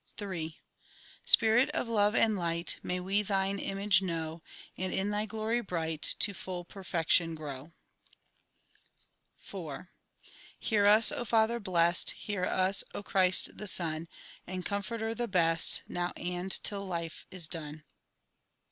[0.19, 0.59] III
[1.25, 4.41] Spirit of love and light, May we Thine image know,
[4.75, 7.69] And in Thy glory bright, To full perfection grow.
[9.47, 9.85] IV
[10.57, 14.07] Hear us, O Father blest, Hear us, O Christ the Son,
[14.47, 17.83] And Comforter the best, Now, and till life is done.